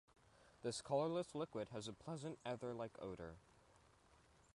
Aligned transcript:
This 0.63 0.81
colorless 0.81 1.35
liquid 1.35 1.69
has 1.69 1.87
a 1.87 1.93
pleasant 1.93 2.39
ether-like 2.43 2.97
odor. 2.99 3.35